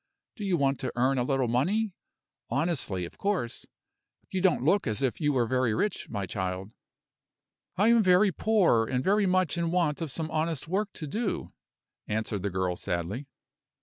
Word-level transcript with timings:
Do 0.35 0.43
you 0.43 0.57
want 0.57 0.79
to 0.79 0.91
earn 0.95 1.19
a 1.19 1.23
little 1.23 1.47
money? 1.47 1.93
honestly, 2.49 3.05
of 3.05 3.19
course. 3.19 3.67
You 4.31 4.41
don't 4.41 4.63
look 4.65 4.87
as 4.87 5.03
if 5.03 5.21
you 5.21 5.31
were 5.31 5.45
very 5.45 5.75
rich, 5.75 6.09
child." 6.27 6.71
"I 7.77 7.89
am 7.89 8.01
very 8.01 8.31
poor, 8.31 8.87
and 8.87 9.03
very 9.03 9.27
much 9.27 9.59
in 9.59 9.69
want 9.69 10.01
of 10.01 10.09
some 10.09 10.31
honest 10.31 10.67
work 10.67 10.91
to 10.93 11.05
do," 11.05 11.53
answered 12.07 12.41
the 12.41 12.49
girl, 12.49 12.75
sadly. 12.75 13.27